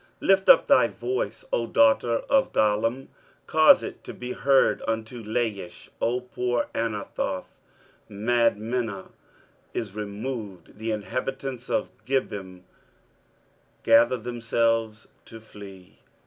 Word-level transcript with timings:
23:010:030 0.01 0.09
Lift 0.29 0.49
up 0.49 0.67
thy 0.67 0.87
voice, 0.87 1.45
O 1.53 1.67
daughter 1.67 2.13
of 2.27 2.51
Gallim: 2.53 3.09
cause 3.45 3.83
it 3.83 4.03
to 4.03 4.15
be 4.15 4.31
heard 4.33 4.81
unto 4.87 5.23
Laish, 5.23 5.89
O 6.01 6.21
poor 6.21 6.65
Anathoth. 6.73 7.59
23:010:031 8.09 8.21
Madmenah 8.25 9.11
is 9.75 9.93
removed; 9.93 10.79
the 10.79 10.89
inhabitants 10.89 11.69
of 11.69 11.89
Gebim 12.07 12.63
gather 13.83 14.17
themselves 14.17 15.07
to 15.25 15.39
flee. 15.39 15.99